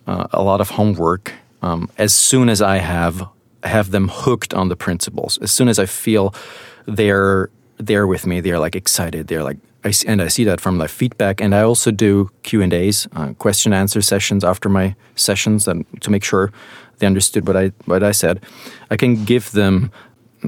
uh, 0.08 0.26
a 0.32 0.42
lot 0.42 0.62
of 0.62 0.72
homework 0.72 1.34
um, 1.62 1.88
as 2.00 2.16
soon 2.16 2.50
as 2.50 2.64
I 2.64 2.78
have 2.78 3.30
have 3.64 3.92
them 3.92 4.08
hooked 4.08 4.56
on 4.56 4.70
the 4.70 4.76
principles. 4.76 5.38
As 5.38 5.52
soon 5.52 5.68
as 5.68 5.78
I 5.78 5.86
feel 5.86 6.34
they're 6.88 7.52
there 7.78 8.08
with 8.08 8.26
me, 8.26 8.42
they're 8.42 8.60
like 8.60 8.76
excited. 8.76 9.28
They're 9.28 9.44
like, 9.44 9.58
I, 9.84 9.94
and 10.08 10.20
I 10.20 10.30
see 10.30 10.46
that 10.46 10.60
from 10.60 10.78
my 10.78 10.88
feedback. 10.88 11.42
And 11.42 11.54
I 11.54 11.62
also 11.62 11.92
do 11.92 12.32
Q 12.42 12.64
and 12.64 12.74
A's, 12.74 13.08
uh, 13.16 13.34
question 13.34 13.72
answer 13.72 14.02
sessions 14.02 14.44
after 14.44 14.68
my 14.68 14.96
sessions, 15.16 15.68
and 15.68 15.86
to 16.02 16.10
make 16.10 16.24
sure 16.24 16.52
they 16.98 17.06
understood 17.06 17.46
what 17.48 17.56
I 17.56 17.72
what 17.86 18.02
I 18.02 18.14
said. 18.14 18.44
I 18.90 18.98
can 18.98 19.26
give 19.26 19.52
them 19.52 19.92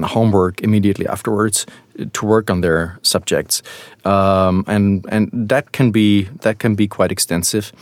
homework 0.06 0.62
immediately 0.62 1.06
afterwards 1.06 1.66
to 2.12 2.26
work 2.26 2.50
on 2.50 2.60
their 2.60 2.98
subjects, 3.02 3.62
um, 4.04 4.64
and 4.66 5.04
and 5.10 5.30
that 5.32 5.72
can 5.72 5.90
be 5.90 6.28
that 6.42 6.58
can 6.58 6.74
be 6.74 6.86
quite 6.86 7.12
extensive. 7.12 7.72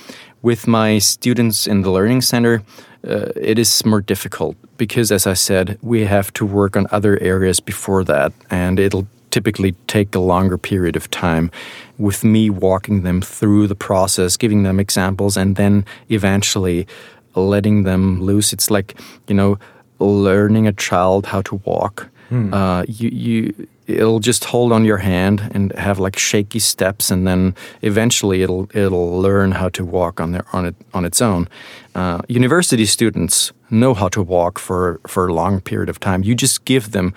With 0.42 0.66
my 0.66 0.99
students 0.99 1.66
in 1.66 1.82
the 1.82 1.90
learning 1.90 2.23
center, 2.23 2.62
uh, 3.06 3.32
it 3.37 3.58
is 3.58 3.85
more 3.85 4.00
difficult 4.00 4.56
because, 4.76 5.11
as 5.14 5.26
I 5.26 5.35
said, 5.35 5.78
we 5.82 6.06
have 6.06 6.32
to 6.35 6.46
work 6.46 6.76
on 6.76 6.87
other 6.90 7.18
areas 7.20 7.61
before 7.61 8.04
that, 8.04 8.32
and 8.50 8.78
it'll 8.78 9.06
typically 9.30 9.73
take 9.87 10.14
a 10.14 10.18
longer 10.18 10.56
period 10.56 10.96
of 10.96 11.11
time 11.11 11.50
with 11.99 12.25
me 12.25 12.49
walking 12.49 13.02
them 13.02 13.20
through 13.20 13.66
the 13.66 13.75
process, 13.75 14.37
giving 14.37 14.62
them 14.62 14.80
examples, 14.80 15.37
and 15.37 15.56
then 15.56 15.85
eventually 16.08 16.87
letting 17.35 17.85
them 17.85 18.23
loose. 18.23 18.52
It's 18.52 18.70
like, 18.70 18.99
you 19.28 19.35
know, 19.35 19.58
learning 19.99 20.67
a 20.67 20.73
child 20.73 21.26
how 21.26 21.43
to 21.43 21.57
walk. 21.65 22.09
Hmm. 22.29 22.53
Uh, 22.53 22.83
you, 22.88 23.09
you, 23.09 23.69
it'll 23.87 24.19
just 24.19 24.47
hold 24.47 24.73
on 24.73 24.85
your 24.85 24.99
hand 24.99 25.49
and 25.55 25.73
have 25.73 25.99
like 25.99 26.19
shaky 26.19 26.59
steps, 26.59 27.11
and 27.11 27.26
then 27.26 27.55
eventually 27.83 28.43
it'll 28.43 28.69
it'll 28.75 29.21
learn 29.21 29.53
how 29.53 29.69
to 29.71 29.85
walk 29.85 30.21
on 30.21 30.33
their 30.33 30.45
on 30.53 30.67
it 30.67 30.75
on 30.93 31.05
its 31.05 31.23
own. 31.23 31.49
Uh, 31.95 32.21
university 32.29 32.85
students 32.85 33.53
know 33.71 33.95
how 33.95 34.09
to 34.09 34.23
walk 34.23 34.59
for 34.59 35.00
for 35.07 35.29
a 35.29 35.33
long 35.33 35.61
period 35.61 35.88
of 35.88 36.00
time. 36.00 36.25
You 36.25 36.35
just 36.35 36.65
give 36.65 36.91
them 36.91 37.15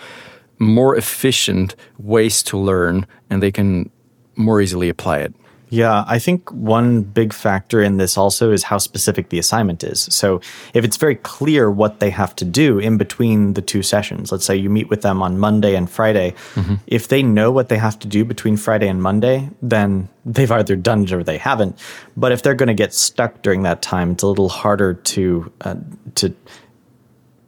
more 0.59 0.95
efficient 0.95 1.75
ways 1.97 2.43
to 2.43 2.57
learn, 2.57 3.07
and 3.29 3.41
they 3.41 3.51
can 3.51 3.89
more 4.35 4.61
easily 4.61 4.89
apply 4.89 5.19
it. 5.19 5.33
Yeah, 5.69 6.03
I 6.07 6.17
think 6.19 6.51
one 6.51 7.03
big 7.03 7.31
factor 7.31 7.81
in 7.81 7.97
this 7.97 8.17
also 8.17 8.51
is 8.51 8.63
how 8.63 8.79
specific 8.79 9.29
the 9.29 9.37
assignment 9.37 9.83
is. 9.83 10.01
So, 10.01 10.41
if 10.73 10.83
it's 10.83 10.97
very 10.97 11.15
clear 11.15 11.69
what 11.69 11.99
they 11.99 12.09
have 12.09 12.35
to 12.37 12.45
do 12.45 12.79
in 12.79 12.97
between 12.97 13.53
the 13.53 13.61
two 13.61 13.83
sessions, 13.83 14.31
let's 14.31 14.45
say 14.45 14.55
you 14.55 14.69
meet 14.69 14.89
with 14.89 15.01
them 15.01 15.21
on 15.21 15.37
Monday 15.37 15.75
and 15.75 15.89
Friday, 15.89 16.33
mm-hmm. 16.55 16.75
if 16.87 17.07
they 17.07 17.21
know 17.21 17.51
what 17.51 17.69
they 17.69 17.77
have 17.77 17.99
to 17.99 18.07
do 18.07 18.25
between 18.25 18.57
Friday 18.57 18.87
and 18.87 19.01
Monday, 19.01 19.49
then 19.61 20.09
they've 20.25 20.51
either 20.51 20.75
done 20.75 21.03
it 21.03 21.13
or 21.13 21.23
they 21.23 21.37
haven't. 21.37 21.79
But 22.17 22.31
if 22.31 22.41
they're 22.41 22.55
going 22.55 22.67
to 22.67 22.73
get 22.73 22.93
stuck 22.93 23.41
during 23.43 23.63
that 23.63 23.81
time, 23.81 24.11
it's 24.11 24.23
a 24.23 24.27
little 24.27 24.49
harder 24.49 24.95
to 24.95 25.51
uh, 25.61 25.75
to 26.15 26.33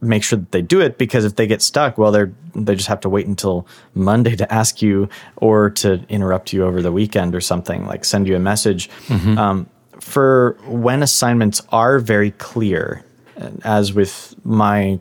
make 0.01 0.23
sure 0.23 0.39
that 0.39 0.51
they 0.51 0.61
do 0.61 0.81
it 0.81 0.97
because 0.97 1.23
if 1.25 1.35
they 1.35 1.47
get 1.47 1.61
stuck, 1.61 1.97
well, 1.97 2.11
they're 2.11 2.33
they 2.55 2.75
just 2.75 2.87
have 2.87 2.99
to 3.01 3.09
wait 3.09 3.27
until 3.27 3.65
Monday 3.93 4.35
to 4.35 4.51
ask 4.53 4.81
you 4.81 5.07
or 5.37 5.69
to 5.69 6.03
interrupt 6.09 6.51
you 6.51 6.65
over 6.65 6.81
the 6.81 6.91
weekend 6.91 7.33
or 7.33 7.41
something 7.41 7.85
like 7.85 8.03
send 8.03 8.27
you 8.27 8.35
a 8.35 8.39
message. 8.39 8.89
Mm-hmm. 9.07 9.37
Um, 9.37 9.69
for 9.99 10.57
when 10.65 11.03
assignments 11.03 11.61
are 11.69 11.99
very 11.99 12.31
clear, 12.31 13.05
as 13.63 13.93
with 13.93 14.35
my 14.43 14.99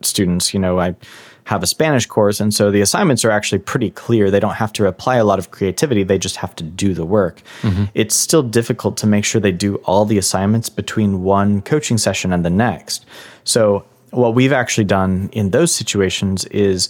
students, 0.00 0.54
you 0.54 0.60
know, 0.60 0.80
I 0.80 0.96
have 1.44 1.62
a 1.62 1.66
Spanish 1.66 2.06
course, 2.06 2.40
and 2.40 2.54
so 2.54 2.70
the 2.70 2.80
assignments 2.80 3.24
are 3.24 3.30
actually 3.30 3.58
pretty 3.58 3.90
clear. 3.90 4.30
They 4.30 4.40
don't 4.40 4.54
have 4.54 4.72
to 4.74 4.86
apply 4.86 5.16
a 5.16 5.24
lot 5.24 5.38
of 5.38 5.50
creativity, 5.50 6.02
they 6.02 6.18
just 6.18 6.36
have 6.36 6.54
to 6.56 6.64
do 6.64 6.94
the 6.94 7.04
work. 7.04 7.42
Mm-hmm. 7.62 7.84
It's 7.94 8.14
still 8.14 8.42
difficult 8.42 8.96
to 8.98 9.06
make 9.06 9.24
sure 9.24 9.40
they 9.40 9.52
do 9.52 9.76
all 9.76 10.04
the 10.04 10.16
assignments 10.16 10.68
between 10.68 11.22
one 11.22 11.60
coaching 11.60 11.98
session 11.98 12.32
and 12.32 12.44
the 12.44 12.50
next. 12.50 13.04
So 13.44 13.84
what 14.10 14.34
we've 14.34 14.52
actually 14.52 14.84
done 14.84 15.28
in 15.32 15.50
those 15.50 15.74
situations 15.74 16.44
is 16.46 16.88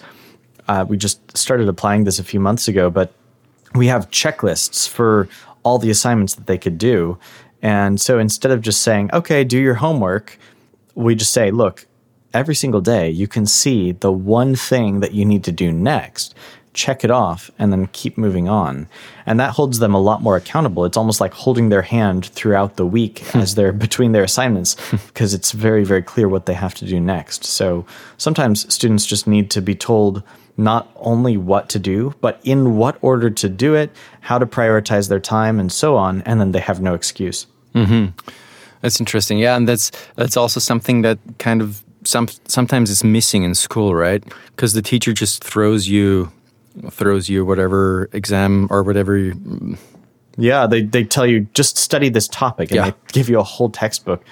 uh, 0.68 0.84
we 0.88 0.96
just 0.96 1.36
started 1.36 1.68
applying 1.68 2.04
this 2.04 2.18
a 2.18 2.24
few 2.24 2.40
months 2.40 2.68
ago, 2.68 2.90
but 2.90 3.12
we 3.74 3.86
have 3.86 4.10
checklists 4.10 4.88
for 4.88 5.28
all 5.62 5.78
the 5.78 5.90
assignments 5.90 6.34
that 6.34 6.46
they 6.46 6.58
could 6.58 6.78
do. 6.78 7.18
And 7.62 8.00
so 8.00 8.18
instead 8.18 8.52
of 8.52 8.62
just 8.62 8.82
saying, 8.82 9.10
okay, 9.12 9.44
do 9.44 9.58
your 9.58 9.74
homework, 9.74 10.38
we 10.94 11.14
just 11.14 11.32
say, 11.32 11.50
look, 11.50 11.86
every 12.32 12.54
single 12.54 12.80
day 12.80 13.10
you 13.10 13.26
can 13.26 13.44
see 13.46 13.92
the 13.92 14.12
one 14.12 14.54
thing 14.54 15.00
that 15.00 15.12
you 15.12 15.24
need 15.24 15.44
to 15.44 15.52
do 15.52 15.72
next 15.72 16.34
check 16.72 17.04
it 17.04 17.10
off, 17.10 17.50
and 17.58 17.72
then 17.72 17.88
keep 17.88 18.16
moving 18.16 18.48
on. 18.48 18.88
And 19.26 19.40
that 19.40 19.52
holds 19.52 19.78
them 19.78 19.94
a 19.94 20.00
lot 20.00 20.22
more 20.22 20.36
accountable. 20.36 20.84
It's 20.84 20.96
almost 20.96 21.20
like 21.20 21.34
holding 21.34 21.68
their 21.68 21.82
hand 21.82 22.26
throughout 22.26 22.76
the 22.76 22.86
week 22.86 23.34
as 23.34 23.54
they're 23.54 23.72
between 23.72 24.12
their 24.12 24.22
assignments 24.22 24.76
because 25.06 25.34
it's 25.34 25.52
very, 25.52 25.84
very 25.84 26.02
clear 26.02 26.28
what 26.28 26.46
they 26.46 26.54
have 26.54 26.74
to 26.76 26.86
do 26.86 27.00
next. 27.00 27.44
So 27.44 27.84
sometimes 28.18 28.72
students 28.72 29.06
just 29.06 29.26
need 29.26 29.50
to 29.50 29.60
be 29.60 29.74
told 29.74 30.22
not 30.56 30.90
only 30.96 31.36
what 31.36 31.68
to 31.70 31.78
do, 31.78 32.14
but 32.20 32.40
in 32.44 32.76
what 32.76 32.98
order 33.00 33.30
to 33.30 33.48
do 33.48 33.74
it, 33.74 33.90
how 34.20 34.38
to 34.38 34.46
prioritize 34.46 35.08
their 35.08 35.20
time, 35.20 35.58
and 35.58 35.72
so 35.72 35.96
on. 35.96 36.22
And 36.22 36.40
then 36.40 36.52
they 36.52 36.60
have 36.60 36.80
no 36.80 36.94
excuse. 36.94 37.46
Mm-hmm. 37.74 38.18
That's 38.82 39.00
interesting. 39.00 39.38
Yeah, 39.38 39.56
and 39.56 39.68
that's 39.68 39.90
that's 40.16 40.36
also 40.36 40.60
something 40.60 41.02
that 41.02 41.18
kind 41.38 41.62
of 41.62 41.82
some 42.04 42.28
sometimes 42.46 42.90
is 42.90 43.04
missing 43.04 43.42
in 43.42 43.54
school, 43.54 43.94
right? 43.94 44.22
Because 44.54 44.72
the 44.72 44.82
teacher 44.82 45.12
just 45.12 45.44
throws 45.44 45.88
you 45.88 46.30
throws 46.90 47.28
you 47.28 47.44
whatever 47.44 48.08
exam 48.12 48.66
or 48.70 48.82
whatever 48.82 49.32
Yeah, 50.36 50.66
they, 50.66 50.82
they 50.82 51.04
tell 51.04 51.26
you 51.26 51.40
just 51.54 51.76
study 51.76 52.08
this 52.08 52.28
topic 52.28 52.70
and 52.70 52.76
Yeah. 52.76 52.90
they 52.90 52.96
give 53.12 53.28
you 53.28 53.38
a 53.38 53.42
whole 53.44 53.70
textbook. 53.70 54.24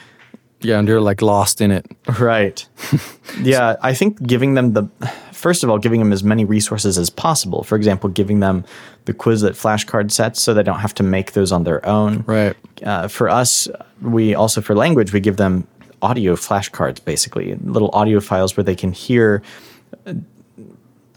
Yeah, 0.60 0.78
and 0.80 0.88
you're 0.88 1.00
like 1.00 1.22
lost 1.22 1.60
in 1.60 1.70
it. 1.70 1.86
Right. 2.18 2.66
yeah, 3.42 3.76
I 3.80 3.94
think 3.94 4.20
giving 4.26 4.54
them 4.54 4.72
the 4.72 4.88
first 5.32 5.62
of 5.62 5.70
all, 5.70 5.78
giving 5.78 6.00
them 6.00 6.12
as 6.12 6.24
many 6.24 6.44
resources 6.44 6.98
as 6.98 7.10
possible. 7.10 7.62
For 7.62 7.76
example, 7.76 8.10
giving 8.10 8.40
them 8.40 8.64
the 9.04 9.14
Quizlet 9.14 9.52
flashcard 9.52 10.10
sets 10.10 10.42
so 10.42 10.54
they 10.54 10.64
don't 10.64 10.80
have 10.80 10.94
to 10.94 11.04
make 11.04 11.32
those 11.32 11.52
on 11.52 11.62
their 11.62 11.84
own. 11.86 12.24
Right. 12.26 12.56
Uh, 12.82 13.06
for 13.06 13.28
us, 13.28 13.68
we 14.02 14.34
also 14.34 14.60
for 14.60 14.74
language 14.74 15.12
we 15.12 15.20
give 15.20 15.36
them 15.36 15.66
audio 16.02 16.34
flashcards, 16.34 17.04
basically 17.04 17.54
little 17.62 17.90
audio 17.92 18.18
files 18.20 18.56
where 18.56 18.64
they 18.64 18.74
can 18.76 18.90
hear 18.92 19.42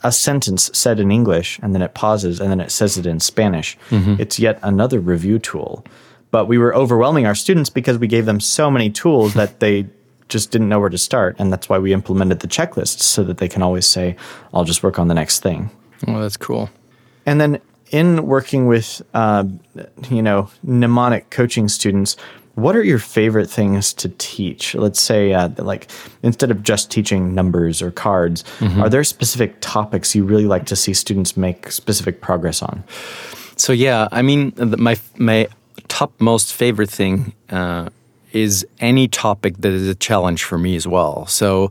a 0.03 0.11
sentence 0.11 0.69
said 0.73 0.99
in 0.99 1.11
English 1.11 1.59
and 1.61 1.73
then 1.73 1.81
it 1.81 1.93
pauses 1.93 2.39
and 2.39 2.49
then 2.49 2.59
it 2.59 2.71
says 2.71 2.97
it 2.97 3.05
in 3.05 3.19
Spanish. 3.19 3.77
It's 4.19 4.39
yet 4.39 4.59
another 4.63 4.99
review 4.99 5.39
tool. 5.39 5.85
But 6.31 6.45
we 6.45 6.57
were 6.57 6.73
overwhelming 6.73 7.25
our 7.25 7.35
students 7.35 7.69
because 7.69 7.97
we 7.97 8.07
gave 8.07 8.25
them 8.25 8.39
so 8.39 8.71
many 8.71 8.89
tools 8.89 9.33
that 9.33 9.59
they 9.59 9.87
just 10.29 10.49
didn't 10.49 10.69
know 10.69 10.79
where 10.79 10.89
to 10.89 10.97
start. 10.97 11.35
And 11.37 11.51
that's 11.51 11.67
why 11.67 11.77
we 11.77 11.93
implemented 11.93 12.39
the 12.39 12.47
checklists 12.47 13.01
so 13.01 13.23
that 13.25 13.37
they 13.37 13.49
can 13.49 13.61
always 13.61 13.85
say, 13.85 14.15
I'll 14.53 14.63
just 14.63 14.81
work 14.81 14.97
on 14.97 15.09
the 15.09 15.13
next 15.13 15.41
thing. 15.43 15.69
Well, 16.07 16.21
that's 16.21 16.37
cool. 16.37 16.69
And 17.25 17.39
then 17.39 17.59
in 17.91 18.25
working 18.25 18.67
with, 18.67 19.01
uh, 19.13 19.43
you 20.09 20.21
know, 20.21 20.49
mnemonic 20.63 21.29
coaching 21.29 21.67
students, 21.67 22.15
what 22.61 22.75
are 22.75 22.83
your 22.83 22.99
favorite 22.99 23.49
things 23.49 23.93
to 23.93 24.09
teach? 24.17 24.75
Let's 24.75 25.01
say, 25.01 25.33
uh, 25.33 25.49
like, 25.57 25.89
instead 26.23 26.51
of 26.51 26.63
just 26.63 26.91
teaching 26.91 27.33
numbers 27.33 27.81
or 27.81 27.91
cards, 27.91 28.43
are 28.79 28.89
there 28.89 29.03
specific 29.03 29.55
topics 29.61 30.15
you 30.15 30.23
really 30.23 30.45
like 30.45 30.65
to 30.67 30.75
see 30.75 30.93
students 30.93 31.35
make 31.35 31.71
specific 31.71 32.21
progress 32.21 32.61
on? 32.61 32.83
So 33.55 33.73
yeah, 33.73 34.07
I 34.11 34.21
mean, 34.21 34.53
my 34.57 34.97
my 35.17 35.47
top 35.87 36.11
most 36.19 36.53
favorite 36.53 36.89
thing 36.89 37.33
uh, 37.49 37.89
is 38.31 38.65
any 38.79 39.07
topic 39.07 39.57
that 39.57 39.71
is 39.71 39.87
a 39.87 39.95
challenge 39.95 40.43
for 40.43 40.57
me 40.57 40.75
as 40.75 40.87
well. 40.87 41.25
So 41.27 41.69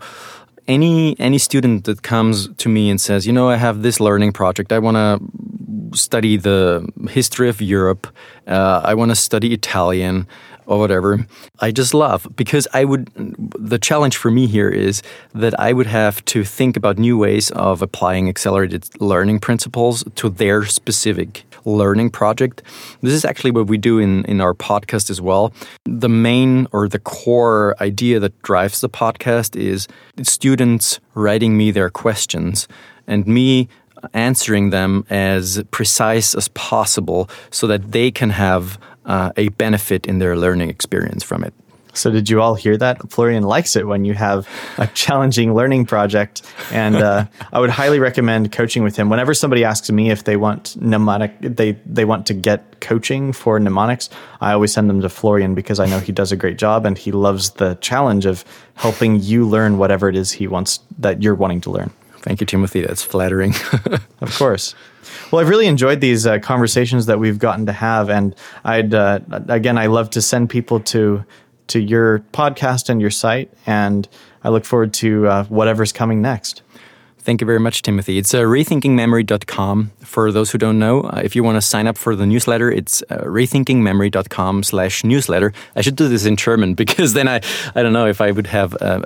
any 0.68 1.18
any 1.18 1.38
student 1.38 1.85
that 1.85 2.02
comes 2.02 2.49
to 2.56 2.68
me 2.68 2.90
and 2.90 3.00
says, 3.00 3.26
you 3.26 3.32
know, 3.32 3.49
I 3.49 3.56
have 3.56 3.82
this 3.82 3.99
learning 3.99 4.32
project, 4.32 4.73
I 4.73 4.78
want 4.78 4.97
to 4.97 5.99
study 5.99 6.37
the 6.37 6.88
history 7.11 7.49
of 7.49 7.61
Europe, 7.61 8.06
uh, 8.47 8.80
I 8.85 8.94
want 8.94 9.11
to 9.11 9.16
study 9.16 9.52
Italian 9.52 10.26
or 10.71 10.79
whatever. 10.79 11.27
I 11.59 11.73
just 11.73 11.93
love 11.93 12.27
because 12.37 12.67
I 12.73 12.85
would. 12.85 13.11
The 13.59 13.79
challenge 13.79 14.17
for 14.17 14.31
me 14.31 14.47
here 14.47 14.69
is 14.69 15.03
that 15.35 15.59
I 15.59 15.73
would 15.73 15.89
have 15.89 16.25
to 16.27 16.45
think 16.45 16.77
about 16.77 16.97
new 16.97 17.19
ways 17.19 17.50
of 17.50 17.83
applying 17.83 18.29
accelerated 18.29 18.89
learning 19.00 19.41
principles 19.41 20.05
to 20.15 20.31
their 20.31 20.65
specific 20.65 21.45
learning 21.65 22.11
project. 22.11 22.62
This 23.03 23.12
is 23.12 23.25
actually 23.25 23.50
what 23.50 23.67
we 23.67 23.79
do 23.79 23.99
in, 23.99 24.25
in 24.25 24.41
our 24.41 24.55
podcast 24.55 25.11
as 25.11 25.21
well. 25.21 25.53
The 25.85 26.09
main 26.09 26.67
or 26.73 26.89
the 26.89 26.99
core 27.00 27.75
idea 27.81 28.21
that 28.21 28.41
drives 28.43 28.81
the 28.81 28.89
podcast 28.89 29.57
is 29.57 29.89
students 30.23 31.00
writing 31.15 31.57
me 31.57 31.71
their 31.71 31.91
questions 31.91 32.69
and 33.07 33.27
me 33.27 33.69
answering 34.15 34.71
them 34.71 35.05
as 35.11 35.62
precise 35.71 36.35
as 36.35 36.49
possible 36.49 37.29
so 37.50 37.67
that 37.67 37.93
they 37.93 38.11
can 38.11 38.31
have 38.31 38.79
uh, 39.11 39.33
a 39.37 39.49
benefit 39.49 40.07
in 40.07 40.21
their 40.21 40.37
learning 40.37 40.71
experience 40.71 41.25
from 41.25 41.43
it. 41.43 41.52
So, 41.93 42.12
did 42.12 42.31
you 42.31 42.40
all 42.40 42.55
hear 42.55 42.76
that? 42.76 43.11
Florian 43.11 43.43
likes 43.43 43.75
it 43.75 43.85
when 43.85 44.05
you 44.05 44.14
have 44.14 44.49
a 44.79 44.87
challenging 44.87 45.52
learning 45.52 45.87
project. 45.87 46.43
And 46.71 46.95
uh, 46.95 47.26
I 47.52 47.59
would 47.59 47.71
highly 47.71 47.99
recommend 47.99 48.52
coaching 48.52 48.85
with 48.85 48.95
him. 48.95 49.09
Whenever 49.11 49.35
somebody 49.35 49.64
asks 49.64 49.90
me 49.90 50.12
if 50.12 50.23
they 50.23 50.37
want 50.37 50.81
mnemonic, 50.81 51.33
they, 51.40 51.73
they 51.85 52.05
want 52.05 52.26
to 52.26 52.35
get 52.35 52.81
coaching 52.81 53.33
for 53.33 53.59
mnemonics, 53.59 54.09
I 54.40 54.52
always 54.52 54.73
send 54.73 54.88
them 54.88 55.00
to 55.00 55.09
Florian 55.09 55.57
because 55.57 55.81
I 55.81 55.87
know 55.87 55.99
he 55.99 56.12
does 56.12 56.31
a 56.31 56.37
great 56.37 56.59
job 56.59 56.87
and 56.87 56.97
he 56.97 57.11
loves 57.11 57.50
the 57.50 57.75
challenge 57.81 58.25
of 58.25 58.45
helping 58.75 59.21
you 59.21 59.45
learn 59.45 59.76
whatever 59.76 60.09
it 60.09 60.14
is 60.14 60.31
he 60.31 60.47
wants 60.47 60.79
that 61.00 61.25
you're 61.25 61.35
wanting 61.35 61.61
to 61.62 61.73
learn. 61.73 61.90
Thank 62.19 62.40
you, 62.40 62.47
Timothy. 62.47 62.83
That's 62.83 63.02
flattering. 63.02 63.55
Of 64.21 64.37
course. 64.37 64.75
Well, 65.30 65.40
I've 65.40 65.49
really 65.49 65.66
enjoyed 65.66 66.00
these 66.00 66.26
uh, 66.26 66.38
conversations 66.38 67.07
that 67.07 67.19
we've 67.19 67.38
gotten 67.38 67.66
to 67.66 67.73
have, 67.73 68.11
and 68.11 68.35
I'd 68.64 68.95
uh, 68.95 69.21
again, 69.49 69.78
I 69.78 69.87
love 69.87 70.10
to 70.10 70.23
send 70.23 70.50
people 70.50 70.80
to 70.80 71.25
to 71.69 71.80
your 71.80 72.21
podcast 72.32 72.89
and 72.89 73.00
your 73.00 73.10
site, 73.10 73.52
and 73.67 74.08
I 74.43 74.49
look 74.49 74.65
forward 74.65 74.93
to 74.95 75.28
uh, 75.28 75.45
whatever's 75.45 75.93
coming 75.93 76.21
next. 76.21 76.63
Thank 77.23 77.43
you 77.43 77.47
very 77.47 77.60
much, 77.60 77.82
Timothy. 77.82 78.17
It's 78.17 78.32
uh, 78.32 78.41
rethinkingmemory.com. 78.41 79.93
For 80.00 80.32
those 80.32 80.50
who 80.50 80.58
don't 80.58 80.78
know, 80.78 81.02
uh, 81.02 81.21
if 81.23 81.36
you 81.36 81.45
want 81.45 81.56
to 81.56 81.60
sign 81.60 81.86
up 81.86 81.99
for 81.99 82.17
the 82.17 82.25
newsletter, 82.25 82.71
it's 82.71 83.02
uh, 83.10 83.19
rethinkingmemory.com 83.19 84.63
slash 84.63 85.04
newsletter. 85.04 85.52
I 85.76 85.82
should 85.82 85.97
do 85.97 86.08
this 86.08 86.25
in 86.25 86.36
German 86.36 86.75
because 86.82 87.13
then 87.13 87.28
I, 87.28 87.43
I 87.75 87.82
don't 87.82 87.93
know 87.93 88.06
if 88.06 88.23
I 88.23 88.30
would 88.30 88.47
have 88.47 88.75
uh, 88.80 89.02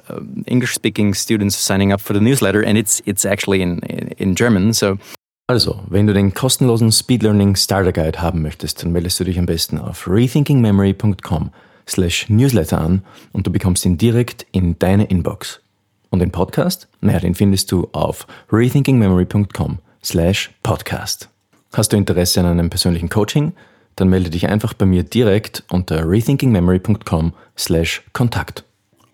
English-speaking 0.46 1.14
students 1.14 1.56
signing 1.56 1.90
up 1.90 2.00
for 2.00 2.12
the 2.12 2.20
newsletter, 2.20 2.62
and 2.62 2.78
it's 2.78 3.02
it's 3.04 3.24
actually 3.24 3.62
in, 3.62 3.80
in, 3.80 4.08
in 4.18 4.34
German. 4.36 4.72
So 4.74 4.98
Also, 5.46 5.80
wenn 5.90 6.06
du 6.06 6.14
den 6.14 6.32
kostenlosen 6.32 6.90
Speed 6.90 7.22
Learning 7.22 7.54
Starter 7.54 7.92
Guide 7.92 8.22
haben 8.22 8.40
möchtest, 8.40 8.82
dann 8.82 8.92
meldest 8.92 9.20
du 9.20 9.24
dich 9.24 9.38
am 9.38 9.44
besten 9.44 9.78
auf 9.78 10.08
rethinkingmemory.com 10.08 11.50
slash 11.86 12.30
newsletter 12.30 12.80
an 12.80 13.02
und 13.32 13.46
du 13.46 13.52
bekommst 13.52 13.84
ihn 13.84 13.98
direkt 13.98 14.46
in 14.52 14.78
deine 14.78 15.04
Inbox. 15.04 15.60
Und 16.08 16.20
den 16.20 16.30
Podcast? 16.30 16.88
Naja, 17.02 17.18
den 17.18 17.34
findest 17.34 17.70
du 17.72 17.88
auf 17.92 18.26
rethinkingmemory.com 18.50 19.80
slash 20.02 20.50
podcast. 20.62 21.28
Hast 21.74 21.92
du 21.92 21.98
Interesse 21.98 22.40
an 22.40 22.46
einem 22.46 22.70
persönlichen 22.70 23.10
Coaching? 23.10 23.52
Dann 23.96 24.08
melde 24.08 24.30
dich 24.30 24.48
einfach 24.48 24.72
bei 24.72 24.86
mir 24.86 25.02
direkt 25.02 25.62
unter 25.68 26.08
rethinkingmemory.com 26.08 27.34
slash 27.58 28.02
Kontakt. 28.14 28.64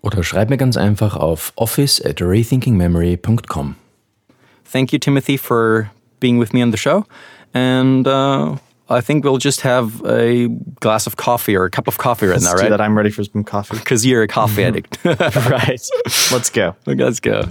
Oder 0.01 0.23
schreib 0.23 0.49
mir 0.49 0.57
ganz 0.57 0.77
einfach 0.77 1.17
auf 1.17 1.51
office 1.57 2.01
at 2.01 2.21
rethinkingmemory.com. 2.21 3.75
thank 4.71 4.93
you, 4.93 4.99
Timothy, 4.99 5.37
for 5.37 5.91
being 6.21 6.37
with 6.37 6.53
me 6.53 6.61
on 6.61 6.71
the 6.71 6.77
show. 6.77 7.05
And 7.53 8.07
uh, 8.07 8.55
I 8.87 9.01
think 9.01 9.25
we'll 9.25 9.37
just 9.37 9.61
have 9.61 10.01
a 10.05 10.47
glass 10.79 11.05
of 11.07 11.17
coffee 11.17 11.57
or 11.57 11.65
a 11.65 11.69
cup 11.69 11.89
of 11.89 11.97
coffee 11.97 12.27
right 12.27 12.35
Let's 12.35 12.45
now, 12.45 12.53
right? 12.53 12.69
that. 12.69 12.79
I'm 12.79 12.97
ready 12.97 13.09
for 13.11 13.25
some 13.25 13.43
coffee. 13.43 13.77
Because 13.81 14.05
you're 14.05 14.23
a 14.23 14.27
coffee 14.27 14.63
addict. 14.69 14.97
right. 15.05 15.81
Let's 16.31 16.49
go. 16.49 16.77
Let's 16.85 17.19
go. 17.19 17.43